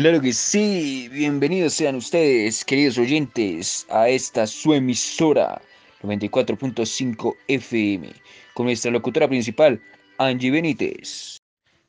Claro 0.00 0.22
que 0.22 0.32
sí, 0.32 1.10
bienvenidos 1.12 1.74
sean 1.74 1.94
ustedes, 1.94 2.64
queridos 2.64 2.96
oyentes, 2.96 3.86
a 3.90 4.08
esta 4.08 4.46
su 4.46 4.72
emisora 4.72 5.60
94.5 6.02 7.36
FM, 7.48 8.10
con 8.54 8.64
nuestra 8.64 8.90
locutora 8.90 9.28
principal, 9.28 9.78
Angie 10.16 10.50
Benítez. 10.50 11.36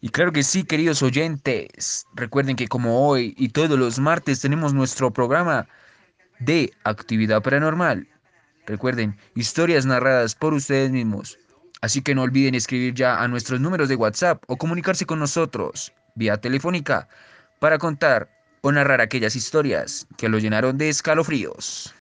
Y 0.01 0.09
claro 0.09 0.33
que 0.33 0.43
sí, 0.43 0.65
queridos 0.65 1.01
oyentes, 1.01 2.05
recuerden 2.13 2.57
que 2.57 2.67
como 2.67 3.07
hoy 3.07 3.33
y 3.37 3.47
todos 3.47 3.79
los 3.79 3.97
martes 3.97 4.41
tenemos 4.41 4.73
nuestro 4.73 5.13
programa 5.13 5.65
de 6.41 6.69
actividad 6.83 7.41
paranormal. 7.41 8.09
Recuerden, 8.65 9.15
historias 9.35 9.85
narradas 9.85 10.35
por 10.35 10.53
ustedes 10.53 10.91
mismos. 10.91 11.39
Así 11.79 12.01
que 12.01 12.13
no 12.13 12.23
olviden 12.23 12.55
escribir 12.55 12.93
ya 12.93 13.23
a 13.23 13.29
nuestros 13.29 13.61
números 13.61 13.87
de 13.87 13.95
WhatsApp 13.95 14.43
o 14.47 14.57
comunicarse 14.57 15.05
con 15.05 15.19
nosotros 15.19 15.93
vía 16.15 16.35
telefónica 16.35 17.07
para 17.61 17.77
contar 17.77 18.27
o 18.61 18.71
narrar 18.71 19.01
aquellas 19.01 19.35
historias 19.35 20.07
que 20.17 20.27
lo 20.27 20.39
llenaron 20.39 20.79
de 20.79 20.89
escalofríos. 20.89 21.95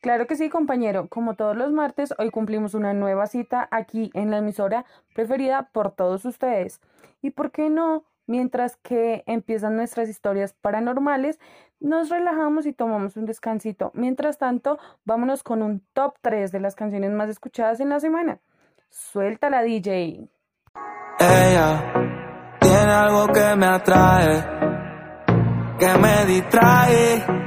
Claro 0.00 0.28
que 0.28 0.36
sí, 0.36 0.48
compañero. 0.48 1.08
Como 1.08 1.34
todos 1.34 1.56
los 1.56 1.72
martes, 1.72 2.14
hoy 2.16 2.30
cumplimos 2.30 2.74
una 2.74 2.94
nueva 2.94 3.26
cita 3.26 3.68
aquí 3.72 4.10
en 4.14 4.30
la 4.30 4.38
emisora 4.38 4.86
preferida 5.14 5.68
por 5.72 5.90
todos 5.90 6.24
ustedes. 6.24 6.80
¿Y 7.20 7.30
por 7.30 7.50
qué 7.50 7.70
no? 7.70 8.04
Mientras 8.26 8.76
que 8.76 9.24
empiezan 9.26 9.74
nuestras 9.74 10.08
historias 10.08 10.54
paranormales, 10.54 11.40
nos 11.80 12.08
relajamos 12.08 12.66
y 12.66 12.72
tomamos 12.72 13.16
un 13.16 13.26
descansito. 13.26 13.90
Mientras 13.94 14.38
tanto, 14.38 14.78
vámonos 15.04 15.42
con 15.42 15.60
un 15.60 15.84
top 15.92 16.14
3 16.20 16.52
de 16.52 16.60
las 16.60 16.76
canciones 16.76 17.10
más 17.10 17.28
escuchadas 17.28 17.80
en 17.80 17.88
la 17.88 17.98
semana. 17.98 18.38
Suéltala, 18.90 19.62
DJ. 19.62 20.28
Ella 21.18 22.19
tiene 22.70 22.92
algo 22.92 23.26
que 23.26 23.56
me 23.56 23.66
atrae, 23.66 24.44
que 25.78 25.98
me 25.98 26.24
distrae 26.26 27.40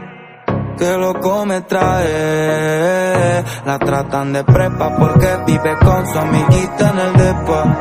que 0.78 0.98
loco 0.98 1.46
me 1.46 1.62
trae. 1.62 3.44
La 3.66 3.80
tratan 3.80 4.34
de 4.34 4.44
prepa 4.44 4.98
porque 4.98 5.30
vive 5.46 5.78
con 5.80 6.06
su 6.08 6.20
amiguita 6.20 6.90
en 6.90 7.00
el 7.00 7.14
depa. 7.14 7.80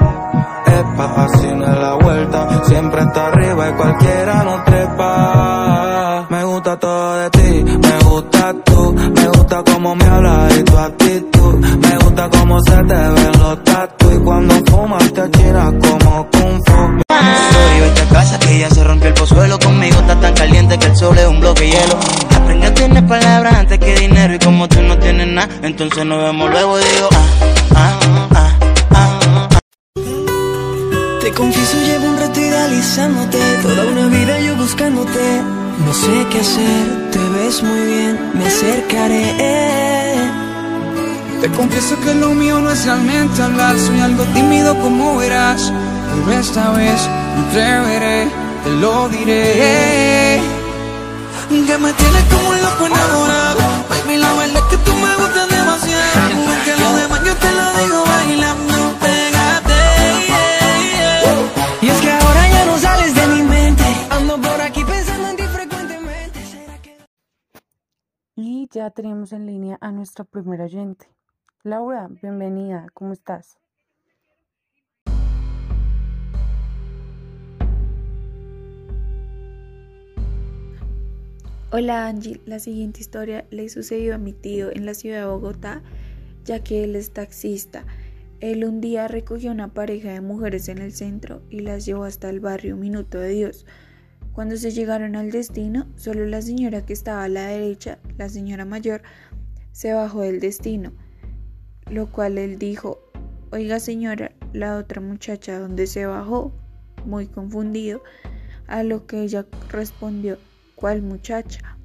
Epa, 0.67 1.25
así 1.25 1.49
no 1.49 1.65
es 1.65 1.79
la 1.79 1.95
vuelta, 1.95 2.49
siempre 2.65 3.03
está 3.03 3.27
arriba 3.27 3.69
y 3.69 3.73
cualquiera 3.73 4.45
no 4.45 4.63
trepa. 4.65 6.27
Me 6.31 6.45
gusta 6.45 6.79
todo 6.79 7.19
de 7.19 7.31
ti, 7.31 7.65
me 7.65 7.99
gusta 8.09 8.55
tú, 8.65 8.95
me 8.95 9.27
gusta 9.29 9.63
cómo 9.65 9.95
me 9.97 10.05
hablas 10.05 10.32
entonces 25.63 26.05
nos 26.07 26.23
vemos 26.23 26.51
luego 26.51 26.79
y 26.79 26.83
digo 26.83 27.09
ah, 27.13 27.29
ah, 27.75 28.29
ah, 28.35 28.59
ah, 28.91 29.21
ah. 29.51 29.59
Te 31.21 31.33
confieso 31.33 31.77
llevo 31.79 32.07
un 32.07 32.19
rato 32.19 32.41
idealizándote. 32.41 33.39
Toda 33.63 33.85
una 33.87 34.07
vida 34.09 34.41
yo 34.41 34.57
buscándote. 34.57 35.43
No 35.87 35.95
sé 35.95 36.27
qué 36.31 36.41
hacer, 36.41 37.11
te 37.11 37.19
ves 37.19 37.63
muy 37.63 37.81
bien 37.87 38.31
Me 38.35 38.47
acercaré. 38.47 39.25
Te 41.41 41.49
confieso 41.49 41.99
que 42.01 42.15
lo 42.15 42.35
mío 42.35 42.61
no 42.61 42.71
es 42.71 42.85
realmente 42.85 43.43
hablar. 43.43 43.79
Soy 43.79 44.01
algo 44.01 44.25
tímido 44.27 44.79
como 44.79 45.17
verás 45.17 45.73
Pero 46.27 46.39
esta 46.39 46.71
vez 46.71 47.09
me 47.37 47.49
atreveré, 47.49 48.29
te 48.65 48.71
lo 48.81 49.09
diré 49.09 50.22
Que 51.53 51.77
me 51.79 51.93
tienes 51.93 52.25
como 52.33 52.49
un 52.49 52.63
loco 52.63 52.87
enamorado. 52.87 53.61
Baby, 53.91 54.17
la 54.17 54.33
verdad 54.33 54.57
es 54.57 54.63
que 54.71 54.77
tú 54.85 54.95
me 54.95 55.15
gustas 55.17 55.49
demasiado. 55.51 56.21
Aunque 56.49 56.77
lo 56.83 56.97
demás 56.97 57.25
yo 57.27 57.37
te 57.37 57.53
lo 57.53 57.73
digo 57.77 58.05
bailando 58.07 58.99
Pégate 58.99 59.81
Y 61.83 61.89
es 61.91 62.01
que 62.01 62.11
ahora 62.11 62.49
ya 62.49 62.65
no 62.65 62.79
sales 62.79 63.15
de 63.15 63.27
mi 63.29 63.43
mente. 63.43 63.85
Ando 64.11 64.41
por 64.41 64.61
aquí 64.63 64.83
pensando 64.83 65.29
en 65.29 65.37
ti 65.37 65.43
frecuentemente. 65.43 66.43
¿Será 66.47 66.81
que... 66.81 66.97
Y 68.35 68.67
ya 68.71 68.89
tenemos 68.91 69.33
en 69.33 69.47
línea 69.47 69.77
a 69.83 69.93
nuestra 69.93 70.25
primera 70.25 70.65
oyente. 70.65 71.07
Laura, 71.65 72.09
bienvenida, 72.09 72.87
¿cómo 72.95 73.13
estás? 73.13 73.59
Hola 81.75 82.07
Angie, 82.07 82.39
la 82.45 82.59
siguiente 82.59 83.01
historia 83.01 83.47
le 83.49 83.67
sucedió 83.71 84.15
a 84.15 84.19
mi 84.19 84.35
tío 84.35 84.71
en 84.71 84.85
la 84.85 84.93
ciudad 84.93 85.21
de 85.21 85.25
Bogotá, 85.25 85.81
ya 86.45 86.63
que 86.63 86.85
él 86.85 86.95
es 86.97 87.13
taxista. 87.13 87.87
Él 88.41 88.67
un 88.67 88.83
día 88.83 89.09
recogió 89.09 89.51
una 89.51 89.73
pareja 89.73 90.11
de 90.13 90.21
mujeres 90.21 90.69
en 90.69 90.77
el 90.77 90.93
centro 90.93 91.41
y 91.49 91.61
las 91.61 91.87
llevó 91.87 92.05
hasta 92.05 92.29
el 92.29 92.41
barrio 92.41 92.77
Minuto 92.77 93.19
de 93.19 93.31
Dios. 93.31 93.65
Cuando 94.35 94.59
se 94.59 94.71
llegaron 94.71 95.17
al 95.17 95.31
destino, 95.31 95.87
solo 95.97 96.27
la 96.27 96.43
señora 96.43 96.85
que 96.85 96.93
estaba 96.93 97.25
a 97.25 97.31
la 97.31 97.47
derecha, 97.47 97.99
la 98.19 98.29
señora 98.29 98.67
mayor, 98.67 99.01
se 99.71 99.95
bajó 99.95 100.21
del 100.21 100.41
destino, 100.41 100.93
lo 101.91 102.13
cual 102.13 102.37
él 102.37 102.59
dijo, 102.59 102.99
oiga 103.51 103.81
señora, 103.81 104.33
la 104.53 104.77
otra 104.77 105.01
muchacha 105.01 105.59
donde 105.59 105.87
se 105.87 106.05
bajó, 106.05 106.53
muy 107.07 107.29
confundido, 107.29 108.03
a 108.67 108.83
lo 108.83 109.07
que 109.07 109.23
ella 109.23 109.47
respondió, 109.71 110.37
¿cuál 110.83 111.01
muchacha? 111.01 111.79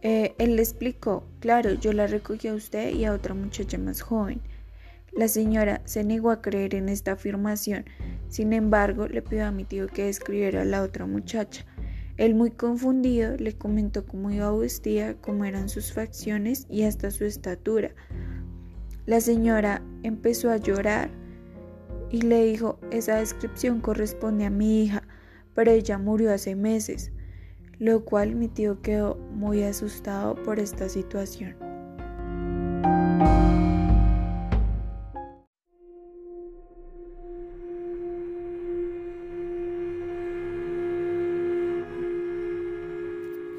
Eh, 0.00 0.34
él 0.38 0.56
le 0.56 0.62
explicó, 0.62 1.28
claro, 1.38 1.74
yo 1.74 1.92
la 1.92 2.06
recogí 2.06 2.48
a 2.48 2.54
usted 2.54 2.94
y 2.94 3.04
a 3.04 3.12
otra 3.12 3.34
muchacha 3.34 3.76
más 3.76 4.00
joven. 4.00 4.40
La 5.12 5.28
señora 5.28 5.82
se 5.84 6.02
negó 6.02 6.30
a 6.30 6.40
creer 6.40 6.74
en 6.76 6.88
esta 6.88 7.12
afirmación, 7.12 7.84
sin 8.30 8.54
embargo, 8.54 9.06
le 9.06 9.20
pidió 9.20 9.44
a 9.44 9.50
mi 9.50 9.64
tío 9.64 9.86
que 9.86 10.06
describiera 10.06 10.62
a 10.62 10.64
la 10.64 10.80
otra 10.80 11.04
muchacha. 11.04 11.66
Él, 12.16 12.34
muy 12.34 12.52
confundido, 12.52 13.36
le 13.36 13.52
comentó 13.52 14.06
cómo 14.06 14.30
iba 14.30 14.50
vestida, 14.56 15.20
cómo 15.20 15.44
eran 15.44 15.68
sus 15.68 15.92
facciones 15.92 16.66
y 16.70 16.84
hasta 16.84 17.10
su 17.10 17.26
estatura. 17.26 17.90
La 19.04 19.20
señora 19.20 19.82
empezó 20.02 20.50
a 20.50 20.56
llorar 20.56 21.10
y 22.10 22.22
le 22.22 22.46
dijo, 22.46 22.80
esa 22.90 23.16
descripción 23.16 23.82
corresponde 23.82 24.46
a 24.46 24.50
mi 24.50 24.84
hija, 24.84 25.02
pero 25.52 25.70
ella 25.70 25.98
murió 25.98 26.32
hace 26.32 26.56
meses, 26.56 27.12
lo 27.78 28.04
cual 28.04 28.34
mi 28.34 28.48
tío 28.48 28.80
quedó 28.82 29.16
muy 29.32 29.62
asustado 29.62 30.34
por 30.34 30.58
esta 30.58 30.88
situación. 30.88 31.56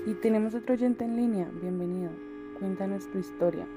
Y 0.07 0.13
tenemos 0.21 0.53
otro 0.53 0.75
oyente 0.75 1.03
en 1.03 1.15
línea, 1.17 1.49
bienvenido. 1.61 2.11
Cuéntanos 2.59 3.09
tu 3.11 3.17
historia. 3.17 3.67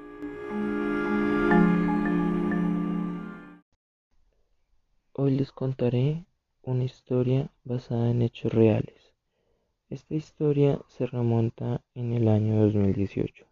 Hoy 5.15 5.37
les 5.37 5.51
contaré 5.51 6.27
una 6.63 6.85
historia 6.85 7.51
basada 7.65 8.11
en 8.11 8.23
hechos 8.23 8.53
reales. 8.53 8.98
Esta 9.91 10.15
historia 10.15 10.83
se 10.89 11.07
remonta 11.07 11.81
en 11.95 12.13
el 12.13 12.29
año 12.29 12.61
2018. 12.61 13.47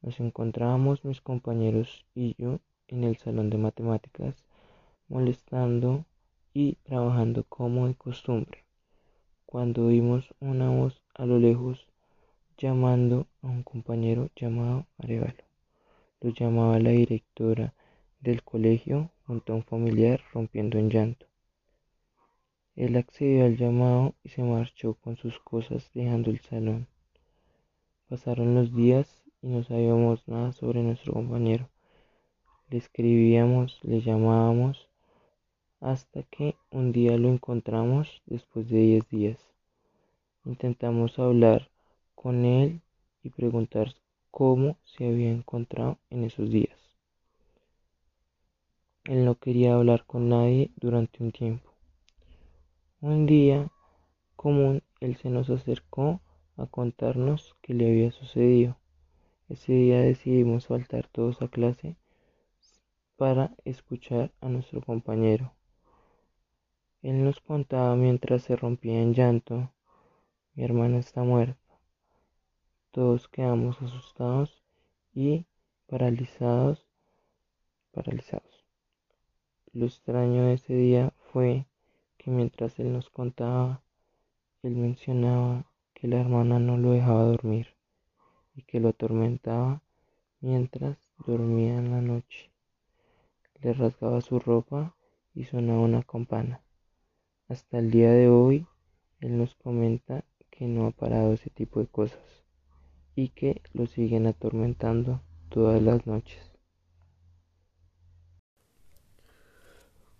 Nos 0.00 0.20
encontrábamos 0.20 1.04
mis 1.04 1.20
compañeros 1.20 2.06
y 2.14 2.36
yo 2.38 2.60
en 2.86 3.02
el 3.02 3.16
salón 3.16 3.50
de 3.50 3.58
matemáticas 3.58 4.44
molestando 5.08 6.04
y 6.54 6.76
trabajando 6.84 7.42
como 7.48 7.88
de 7.88 7.96
costumbre, 7.96 8.62
cuando 9.44 9.86
oímos 9.86 10.32
una 10.38 10.70
voz 10.70 11.02
a 11.14 11.26
lo 11.26 11.40
lejos 11.40 11.88
llamando 12.56 13.26
a 13.42 13.48
un 13.48 13.64
compañero 13.64 14.30
llamado 14.36 14.86
Arevalo. 14.98 15.42
Lo 16.20 16.30
llamaba 16.30 16.78
la 16.78 16.90
directora 16.90 17.74
del 18.20 18.44
colegio 18.44 19.10
junto 19.26 19.56
a 19.56 19.62
familiar 19.62 20.20
rompiendo 20.32 20.78
en 20.78 20.90
llanto. 20.90 21.29
Él 22.76 22.96
accedió 22.96 23.44
al 23.44 23.56
llamado 23.56 24.14
y 24.24 24.28
se 24.30 24.42
marchó 24.42 24.94
con 24.94 25.16
sus 25.16 25.38
cosas 25.40 25.90
dejando 25.94 26.30
el 26.30 26.40
salón. 26.40 26.86
Pasaron 28.08 28.54
los 28.54 28.74
días 28.74 29.22
y 29.42 29.48
no 29.48 29.62
sabíamos 29.64 30.26
nada 30.28 30.52
sobre 30.52 30.82
nuestro 30.82 31.12
compañero. 31.12 31.68
Le 32.68 32.78
escribíamos, 32.78 33.78
le 33.82 34.00
llamábamos, 34.00 34.88
hasta 35.80 36.22
que 36.24 36.56
un 36.70 36.92
día 36.92 37.16
lo 37.16 37.28
encontramos 37.28 38.22
después 38.26 38.68
de 38.68 38.78
diez 38.78 39.08
días. 39.08 39.38
Intentamos 40.44 41.18
hablar 41.18 41.70
con 42.14 42.44
él 42.44 42.80
y 43.22 43.30
preguntar 43.30 43.94
cómo 44.30 44.78
se 44.84 45.08
había 45.08 45.30
encontrado 45.30 45.98
en 46.10 46.24
esos 46.24 46.50
días. 46.50 46.78
Él 49.04 49.24
no 49.24 49.34
quería 49.36 49.74
hablar 49.74 50.04
con 50.06 50.28
nadie 50.28 50.70
durante 50.76 51.22
un 51.22 51.32
tiempo. 51.32 51.69
Un 53.02 53.24
día 53.24 53.72
común, 54.36 54.82
él 55.00 55.16
se 55.16 55.30
nos 55.30 55.48
acercó 55.48 56.20
a 56.58 56.66
contarnos 56.66 57.56
qué 57.62 57.72
le 57.72 57.88
había 57.88 58.10
sucedido. 58.10 58.76
Ese 59.48 59.72
día 59.72 60.02
decidimos 60.02 60.66
faltar 60.66 61.08
todos 61.08 61.40
a 61.40 61.48
clase 61.48 61.96
para 63.16 63.54
escuchar 63.64 64.32
a 64.42 64.50
nuestro 64.50 64.82
compañero. 64.82 65.54
Él 67.00 67.24
nos 67.24 67.40
contaba 67.40 67.96
mientras 67.96 68.42
se 68.42 68.54
rompía 68.54 69.00
en 69.00 69.14
llanto, 69.14 69.72
mi 70.52 70.64
hermana 70.64 70.98
está 70.98 71.22
muerta. 71.22 71.80
Todos 72.90 73.28
quedamos 73.28 73.80
asustados 73.80 74.62
y 75.14 75.46
paralizados, 75.86 76.86
paralizados. 77.92 78.66
Lo 79.72 79.86
extraño 79.86 80.44
de 80.44 80.52
ese 80.52 80.74
día 80.74 81.14
fue 81.32 81.69
que 82.20 82.30
mientras 82.30 82.78
él 82.78 82.92
nos 82.92 83.08
contaba, 83.08 83.82
él 84.62 84.76
mencionaba 84.76 85.64
que 85.94 86.06
la 86.06 86.20
hermana 86.20 86.58
no 86.58 86.76
lo 86.76 86.90
dejaba 86.90 87.24
dormir 87.24 87.68
y 88.54 88.62
que 88.64 88.78
lo 88.78 88.90
atormentaba 88.90 89.82
mientras 90.42 90.98
dormía 91.26 91.78
en 91.78 91.90
la 91.92 92.02
noche. 92.02 92.50
Le 93.62 93.72
rasgaba 93.72 94.20
su 94.20 94.38
ropa 94.38 94.94
y 95.34 95.44
sonaba 95.44 95.80
una 95.80 96.02
campana. 96.02 96.62
Hasta 97.48 97.78
el 97.78 97.90
día 97.90 98.12
de 98.12 98.28
hoy, 98.28 98.66
él 99.20 99.38
nos 99.38 99.54
comenta 99.54 100.22
que 100.50 100.66
no 100.66 100.86
ha 100.86 100.90
parado 100.90 101.32
ese 101.32 101.48
tipo 101.48 101.80
de 101.80 101.86
cosas 101.86 102.44
y 103.14 103.30
que 103.30 103.62
lo 103.72 103.86
siguen 103.86 104.26
atormentando 104.26 105.22
todas 105.48 105.80
las 105.82 106.06
noches. 106.06 106.49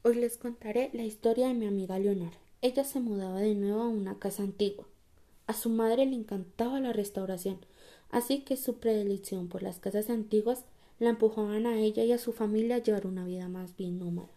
Hoy 0.03 0.15
les 0.15 0.39
contaré 0.39 0.89
la 0.95 1.03
historia 1.03 1.49
de 1.49 1.53
mi 1.53 1.67
amiga 1.67 1.99
Leonor. 1.99 2.33
Ella 2.63 2.85
se 2.85 3.01
mudaba 3.01 3.41
de 3.41 3.55
nuevo 3.55 3.83
a 3.83 3.89
una 3.89 4.19
casa 4.19 4.43
antigua. 4.43 4.87
A 5.47 5.53
su 5.53 5.69
madre 5.69 6.07
le 6.07 6.17
encantaba 6.17 6.81
la 6.81 6.95
restauración, 6.95 7.59
así 8.11 8.41
que 8.41 8.57
su 8.57 8.77
predilección 8.77 9.49
por 9.49 9.63
las 9.63 9.79
casas 9.79 10.09
antiguas 10.09 10.65
la 11.01 11.11
empujaban 11.11 11.67
a 11.67 11.79
ella 11.79 12.03
y 12.03 12.13
a 12.13 12.19
su 12.19 12.33
familia 12.33 12.77
a 12.77 12.79
llevar 12.79 13.07
una 13.07 13.27
vida 13.27 13.51
más 13.51 13.77
bien 13.77 13.99
nómada. 13.99 14.31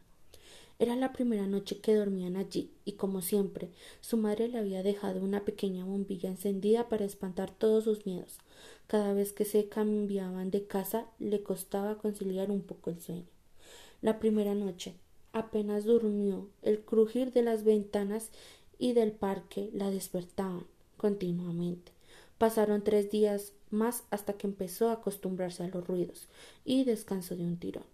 Era 0.80 0.98
la 0.98 1.14
primera 1.14 1.48
noche 1.48 1.80
que 1.80 1.96
dormían 1.96 2.36
allí, 2.36 2.70
y 2.84 2.94
como 2.94 3.22
siempre, 3.22 3.70
su 4.02 4.18
madre 4.18 4.50
le 4.50 4.58
había 4.58 4.84
dejado 4.84 5.22
una 5.22 5.46
pequeña 5.46 5.86
bombilla 5.86 6.28
encendida 6.28 6.90
para 6.90 7.06
espantar 7.06 7.52
todos 7.52 7.86
sus 7.86 8.06
miedos. 8.06 8.40
Cada 8.88 9.14
vez 9.14 9.32
que 9.32 9.46
se 9.46 9.70
cambiaban 9.70 10.52
de 10.52 10.68
casa 10.68 11.06
le 11.20 11.42
costaba 11.42 12.00
conciliar 12.00 12.52
un 12.52 12.64
poco 12.64 12.90
el 12.90 13.00
sueño. 13.00 13.28
La 14.02 14.20
primera 14.20 14.56
noche, 14.56 14.96
apenas 15.34 15.84
durmió, 15.84 16.48
el 16.62 16.80
crujir 16.80 17.34
de 17.34 17.42
las 17.42 17.64
ventanas 17.64 18.30
y 18.78 18.94
del 18.94 19.12
parque 19.12 19.70
la 19.74 19.90
despertaban 19.90 20.66
continuamente. 20.98 21.92
Pasaron 22.38 22.84
tres 22.84 23.12
días 23.12 23.54
más 23.70 24.04
hasta 24.10 24.34
que 24.34 24.48
empezó 24.48 24.90
a 24.90 24.94
acostumbrarse 24.94 25.64
a 25.64 25.68
los 25.68 25.86
ruidos 25.86 26.28
y 26.64 26.84
descansó 26.84 27.36
de 27.36 27.44
un 27.44 27.58
tirón. 27.58 27.86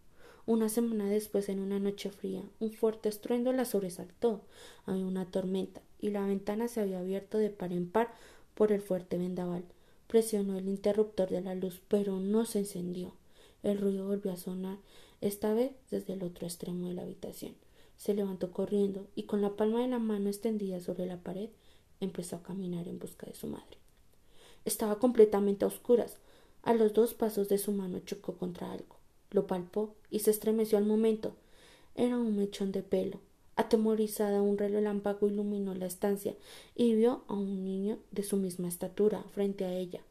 Una 0.45 0.67
semana 0.67 1.07
después, 1.07 1.47
en 1.49 1.59
una 1.59 1.79
noche 1.79 2.09
fría, 2.09 2.41
un 2.59 2.71
fuerte 2.73 3.07
estruendo 3.07 3.53
la 3.53 3.65
sobresaltó. 3.65 4.41
Había 4.85 5.05
una 5.05 5.25
tormenta 5.25 5.81
y 6.01 6.09
la 6.09 6.25
ventana 6.25 6.67
se 6.67 6.81
había 6.81 6.99
abierto 6.99 7.37
de 7.37 7.51
par 7.51 7.71
en 7.71 7.89
par 7.89 8.13
por 8.55 8.71
el 8.71 8.81
fuerte 8.81 9.17
vendaval. 9.17 9.63
Presionó 10.07 10.57
el 10.57 10.67
interruptor 10.67 11.29
de 11.29 11.41
la 11.41 11.53
luz, 11.53 11.81
pero 11.87 12.19
no 12.19 12.45
se 12.45 12.59
encendió. 12.59 13.13
El 13.61 13.77
ruido 13.77 14.07
volvió 14.07 14.31
a 14.31 14.37
sonar, 14.37 14.79
esta 15.21 15.53
vez 15.53 15.71
desde 15.91 16.13
el 16.13 16.23
otro 16.23 16.47
extremo 16.47 16.87
de 16.87 16.93
la 16.93 17.01
habitación. 17.03 17.55
Se 17.97 18.13
levantó 18.13 18.51
corriendo 18.51 19.07
y 19.15 19.23
con 19.23 19.41
la 19.41 19.55
palma 19.55 19.81
de 19.81 19.87
la 19.87 19.99
mano 19.99 20.29
extendida 20.29 20.79
sobre 20.79 21.05
la 21.05 21.17
pared 21.17 21.49
empezó 21.99 22.37
a 22.37 22.43
caminar 22.43 22.87
en 22.87 22.99
busca 22.99 23.27
de 23.27 23.35
su 23.35 23.47
madre. 23.47 23.77
Estaba 24.65 24.99
completamente 24.99 25.65
a 25.65 25.67
oscuras. 25.67 26.17
A 26.63 26.73
los 26.73 26.93
dos 26.93 27.13
pasos 27.13 27.49
de 27.49 27.57
su 27.57 27.71
mano 27.71 27.99
chocó 27.99 28.33
contra 28.33 28.71
algo. 28.71 28.95
Lo 29.31 29.47
palpó 29.47 29.93
y 30.09 30.19
se 30.19 30.31
estremeció 30.31 30.77
al 30.77 30.85
momento. 30.85 31.33
Era 31.95 32.17
un 32.17 32.35
mechón 32.37 32.71
de 32.71 32.83
pelo. 32.83 33.19
Atemorizada, 33.55 34.41
un 34.41 34.57
relámpago 34.57 35.27
iluminó 35.27 35.75
la 35.75 35.85
estancia 35.85 36.35
y 36.75 36.95
vio 36.95 37.23
a 37.27 37.33
un 37.33 37.65
niño 37.65 37.99
de 38.11 38.23
su 38.23 38.37
misma 38.37 38.69
estatura 38.69 39.23
frente 39.33 39.65
a 39.65 39.73
ella. 39.73 40.01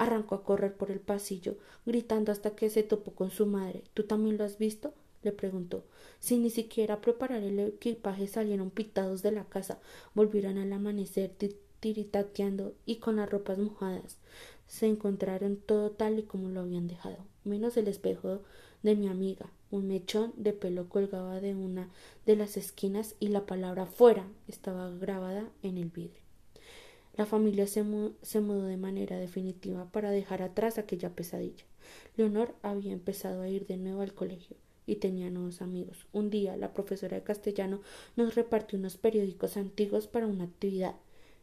Arrancó 0.00 0.34
a 0.34 0.42
correr 0.44 0.78
por 0.78 0.90
el 0.90 0.98
pasillo, 0.98 1.58
gritando 1.84 2.32
hasta 2.32 2.56
que 2.56 2.70
se 2.70 2.82
topó 2.82 3.10
con 3.12 3.30
su 3.30 3.44
madre. 3.44 3.84
¿Tú 3.92 4.04
también 4.04 4.38
lo 4.38 4.44
has 4.44 4.56
visto? 4.56 4.94
le 5.22 5.30
preguntó. 5.30 5.84
Sin 6.20 6.42
ni 6.42 6.48
siquiera 6.48 7.02
preparar 7.02 7.42
el 7.42 7.60
equipaje 7.60 8.26
salieron 8.26 8.70
pitados 8.70 9.20
de 9.20 9.32
la 9.32 9.44
casa, 9.44 9.78
volvieron 10.14 10.56
al 10.56 10.72
amanecer 10.72 11.32
tiritateando 11.80 12.72
y 12.86 12.96
con 12.96 13.16
las 13.16 13.28
ropas 13.28 13.58
mojadas. 13.58 14.16
Se 14.66 14.86
encontraron 14.86 15.56
todo 15.56 15.90
tal 15.90 16.18
y 16.18 16.22
como 16.22 16.48
lo 16.48 16.60
habían 16.60 16.88
dejado, 16.88 17.18
menos 17.44 17.76
el 17.76 17.86
espejo 17.86 18.40
de 18.82 18.96
mi 18.96 19.06
amiga. 19.06 19.52
Un 19.70 19.86
mechón 19.86 20.32
de 20.38 20.54
pelo 20.54 20.88
colgaba 20.88 21.42
de 21.42 21.54
una 21.54 21.90
de 22.24 22.36
las 22.36 22.56
esquinas 22.56 23.16
y 23.20 23.28
la 23.28 23.44
palabra 23.44 23.84
fuera 23.84 24.26
estaba 24.48 24.88
grabada 24.88 25.46
en 25.62 25.76
el 25.76 25.90
vidrio. 25.90 26.29
La 27.20 27.26
familia 27.26 27.66
se, 27.66 27.82
mudó 27.82 28.64
de 28.64 28.78
manera 28.78 29.18
definitiva 29.18 29.84
para 29.92 30.10
dejar 30.10 30.40
atrás 30.40 30.78
aquella 30.78 31.14
pesadilla. 31.14 31.66
Leonor 32.16 32.54
había 32.62 32.94
empezado 32.94 33.42
a 33.42 33.48
ir 33.50 33.66
de 33.66 33.76
nuevo 33.76 34.00
al 34.00 34.14
colegio 34.14 34.56
y 34.86 34.96
tenía 34.96 35.28
nuevos 35.28 35.60
amigos. 35.60 36.06
Un 36.14 36.30
día 36.30 36.56
la 36.56 36.72
profesora 36.72 37.18
de 37.18 37.22
castellano 37.22 37.82
nos 38.16 38.36
repartió 38.36 38.78
unos 38.78 38.96
periódicos 38.96 39.58
antiguos 39.58 40.06
para 40.06 40.26
una 40.26 40.44
actividad 40.44 40.94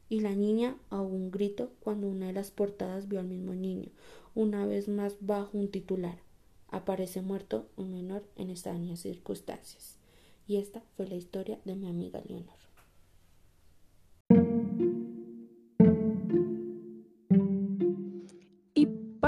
y 0.09 0.21
la 0.21 0.33
niña 0.33 0.75
ahogó 0.89 1.15
un 1.15 1.29
grito 1.29 1.69
cuando 1.81 2.07
una 2.07 2.25
de 2.25 2.33
las 2.33 2.49
portadas 2.49 3.07
vio 3.07 3.19
al 3.19 3.27
mismo 3.27 3.53
niño, 3.53 3.91
una 4.33 4.65
vez 4.65 4.87
más 4.87 5.17
bajo 5.19 5.59
un 5.59 5.69
titular. 5.69 6.17
Aparece 6.69 7.21
muerto 7.21 7.67
un 7.77 7.91
menor 7.91 8.23
en 8.35 8.49
extrañas 8.49 9.01
circunstancias. 9.01 9.99
Y 10.47 10.57
esta 10.57 10.81
fue 10.95 11.05
la 11.05 11.13
historia 11.13 11.59
de 11.65 11.75
mi 11.75 11.87
amiga 11.87 12.19
Leonor. 12.27 12.66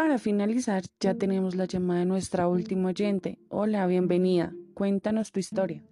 Para 0.10 0.18
finalizar, 0.18 0.82
ya 1.00 1.14
tenemos 1.14 1.54
la 1.54 1.66
llamada 1.66 2.00
de 2.00 2.08
nuestra 2.08 2.48
última 2.48 2.90
oyente. 2.90 3.38
Hola, 3.50 3.86
bienvenida. 3.86 4.52
Cuéntanos 4.74 5.32
tu 5.32 5.40
historia. 5.40 5.84